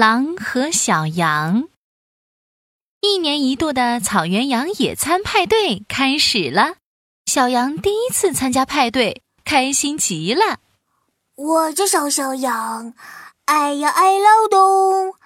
[0.00, 1.68] 狼和小羊。
[3.02, 6.76] 一年一度的草原羊野餐派对开始了。
[7.26, 10.60] 小羊第一次参加派对，开心极了。
[11.36, 12.94] 我叫小小羊，
[13.44, 15.16] 爱呀爱劳动，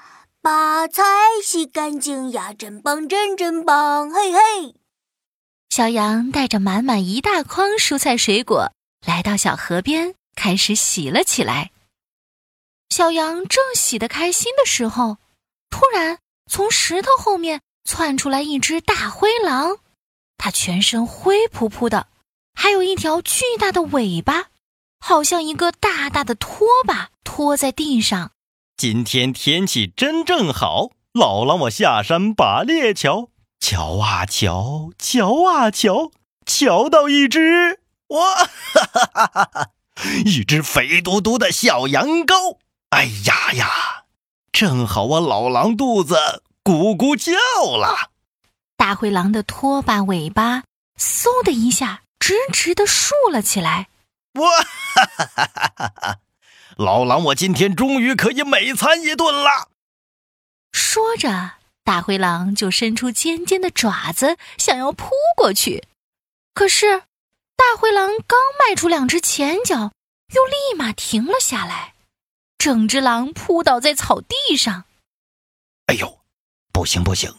[0.42, 1.04] 把菜
[1.40, 4.74] 洗干净呀，真棒真真棒，嘿嘿。
[5.70, 8.72] 小羊带着满满一大筐蔬菜水果
[9.06, 11.70] 来到小河边，开始洗了起来。
[12.88, 15.18] 小羊正洗得开心的时候，
[15.70, 16.18] 突然
[16.50, 19.78] 从石头后面窜出来一只大灰狼。
[20.38, 22.08] 它全身灰扑扑的，
[22.54, 24.46] 还有一条巨大的尾巴，
[25.00, 28.32] 好像一个大大的拖把拖在地上。
[28.76, 36.10] 今天天气真正好，老狼我下山把猎瞧，瞧啊瞧，瞧啊瞧，
[36.44, 38.48] 瞧到一只哇，哈
[38.92, 39.70] 哈哈哈哈，
[40.24, 42.58] 一只肥嘟嘟的小羊羔。
[42.94, 44.04] 哎呀呀，
[44.52, 47.32] 正好我老狼肚子咕咕叫
[47.76, 48.12] 了。
[48.76, 50.62] 大灰狼的拖把尾巴
[50.96, 53.88] 嗖的一下直直的竖了起来。
[54.34, 56.18] 哇哈哈哈哈哈哈！
[56.76, 59.70] 老狼，我今天终于可以美餐一顿了。
[60.70, 65.88] 说着，大灰狼就伸出尖尖的爪子，想要扑过去。
[66.54, 67.00] 可是，
[67.56, 69.90] 大灰狼刚迈出两只前脚，
[70.32, 71.93] 又立马停了下来。
[72.64, 74.84] 整只狼扑倒在草地上。
[75.84, 76.20] 哎呦，
[76.72, 77.34] 不行不行！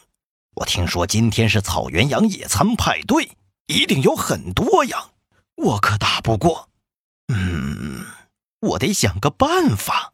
[0.57, 3.31] 我听说今天是草原羊野餐派对，
[3.65, 5.13] 一定有很多羊，
[5.55, 6.69] 我可打不过。
[7.33, 8.05] 嗯，
[8.59, 10.13] 我得想个办法。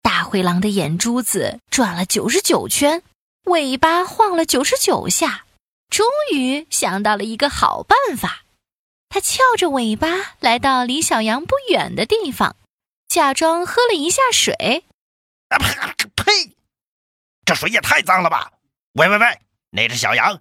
[0.00, 3.02] 大灰狼的眼珠子转了九十九圈，
[3.44, 5.44] 尾巴晃了九十九下，
[5.90, 8.44] 终于想到了一个好办法。
[9.10, 10.08] 它翘着尾巴
[10.40, 12.56] 来到离小羊不远的地方。
[13.12, 14.86] 假装喝了一下水，
[15.50, 15.58] 啊
[16.16, 16.56] 呸！
[17.44, 18.52] 这水也太脏了吧！
[18.94, 19.38] 喂喂喂，
[19.68, 20.40] 那只小羊，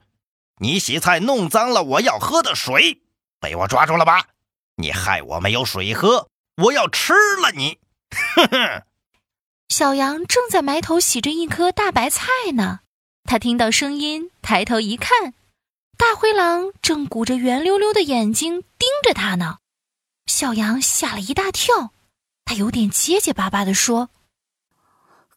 [0.61, 3.01] 你洗菜弄脏了我要喝的水，
[3.41, 4.27] 被我抓住了吧？
[4.77, 6.29] 你害我没有水喝，
[6.63, 7.77] 我要吃了你！
[8.37, 8.83] 哼哼。
[9.67, 12.79] 小羊正在埋头洗着一颗大白菜呢，
[13.25, 15.33] 他听到声音，抬头一看，
[15.97, 19.57] 大灰狼正鼓着圆溜溜的眼睛盯着他呢。
[20.25, 21.91] 小羊吓了一大跳。
[22.45, 24.09] 他有点结结巴巴的说：“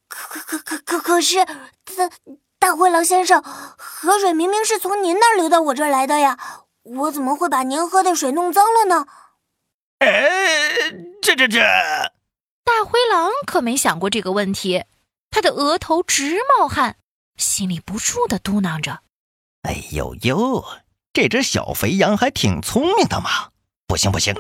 [0.09, 2.11] 可可可可可可是，大
[2.59, 6.39] 大灰狼先生，河水明明是从您那儿流到我这儿来的呀，
[6.83, 9.07] 我怎么会把您喝的水弄脏了呢？”
[10.01, 10.91] 哎，
[11.23, 11.61] 这这这！
[12.65, 14.85] 大灰狼可没想过这个问题，
[15.31, 16.97] 他的额头直冒汗，
[17.37, 19.03] 心里不住的嘟囔着
[19.63, 20.65] ：“哎呦呦，
[21.13, 23.51] 这只小肥羊还挺聪明的嘛！
[23.87, 24.35] 不行不行，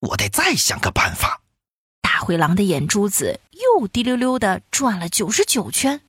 [0.00, 1.42] 我得再想个办法。”
[2.24, 6.00] 大灰狼的眼珠子又滴溜溜的转了九十九圈，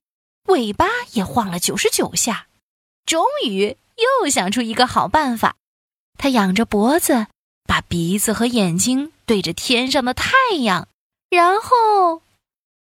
[0.46, 2.48] 尾巴也晃了九十九下，
[3.06, 5.58] 终于又想出一个好办法。
[6.18, 7.28] 他仰着脖子，
[7.66, 10.32] 把鼻子和眼睛对着天上的太
[10.62, 10.88] 阳，
[11.30, 12.22] 然后，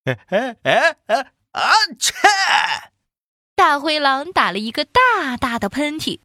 [0.03, 2.14] 哎哎哎哎啊切！
[3.56, 6.20] 大灰狼打了一个大大的喷嚏。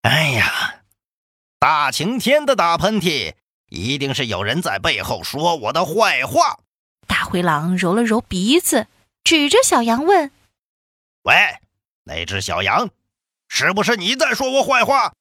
[0.00, 0.84] 哎呀，
[1.58, 3.34] 大晴天的打喷嚏！
[3.68, 6.60] 一定是有人在背后说我的坏话。
[7.06, 8.86] 大灰狼揉了揉鼻子，
[9.24, 10.30] 指着小羊问
[11.22, 11.34] ：“喂，
[12.04, 12.90] 那只小羊，
[13.48, 15.14] 是不是你在说我坏话？”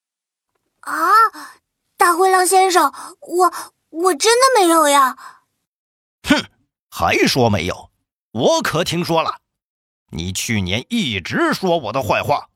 [0.81, 1.11] 啊，
[1.97, 3.53] 大灰狼先生，我
[3.89, 5.17] 我真的没有呀。
[6.23, 6.45] 哼，
[6.89, 7.91] 还说没有？
[8.31, 9.39] 我可听说了，
[10.12, 12.50] 你去年一直说我的坏话，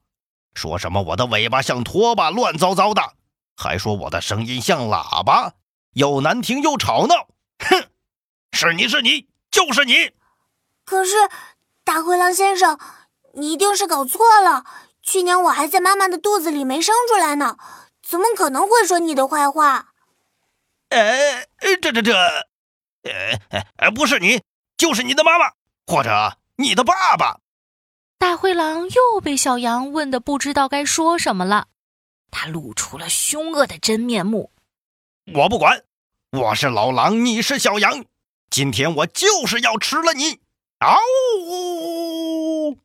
[0.54, 3.14] 说什么我的尾巴像拖把，乱糟糟的，
[3.56, 5.54] 还说我的声音像喇叭。
[5.94, 7.28] 又难听又吵闹，
[7.58, 7.88] 哼！
[8.52, 10.12] 是你是你就是你。
[10.84, 11.14] 可是，
[11.84, 12.78] 大灰狼先生，
[13.34, 14.64] 你一定是搞错了。
[15.02, 17.56] 去年我还在妈妈的肚子里没生出来呢，
[18.02, 19.92] 怎么可能会说你的坏话？
[20.90, 21.46] 呃，
[21.80, 22.12] 这这这，
[23.02, 24.42] 呃呃，不是你，
[24.76, 25.52] 就是你的妈妈，
[25.86, 27.40] 或者你的爸爸。
[28.18, 31.68] 大灰狼又被小羊问的不知道该说什么了，
[32.30, 34.52] 他露出了凶恶的真面目。
[35.32, 35.84] 我不管，
[36.32, 38.04] 我是老狼，你是小羊，
[38.50, 40.40] 今天我就是要吃了你！
[40.80, 40.98] 嗷
[41.46, 42.76] 呜！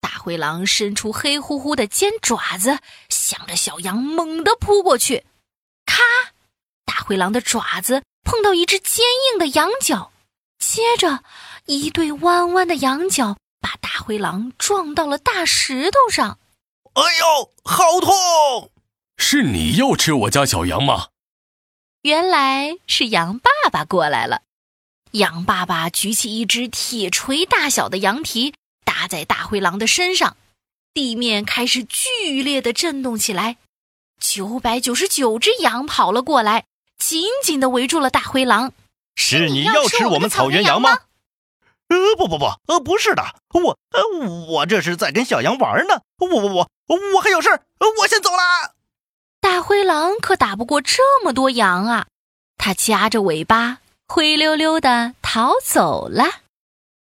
[0.00, 2.78] 大灰狼伸出黑乎乎的尖爪子，
[3.10, 5.26] 向着小羊猛地扑过去。
[5.84, 6.02] 咔！
[6.86, 10.12] 大灰狼的爪子碰到一只坚硬的羊角，
[10.58, 11.24] 接着
[11.66, 16.38] 一对弯弯的羊角把大灰狼撞到了大石头上。
[16.94, 18.70] 哎呦，好痛！
[19.18, 21.08] 是你要吃我家小羊吗？
[22.06, 24.42] 原来是羊爸爸过来了。
[25.10, 28.54] 羊爸爸举起一只铁锤大小的羊蹄，
[28.84, 30.36] 搭在大灰狼的身上，
[30.94, 33.56] 地面开始剧烈的震动起来。
[34.20, 36.66] 九百九十九只羊跑了过来，
[36.96, 38.72] 紧紧的围住了大灰狼。
[39.16, 41.00] 是你要吃我们草原羊吗？
[41.88, 46.02] 呃，不不不，呃，不是的，我呃，我这是在跟小羊玩呢。
[46.18, 46.68] 我我我
[47.16, 47.48] 我还有事，
[48.00, 48.75] 我先走了。
[49.48, 52.06] 大灰狼可打不过这么多羊啊，
[52.58, 53.78] 它夹着尾巴
[54.08, 56.24] 灰溜溜的逃走了。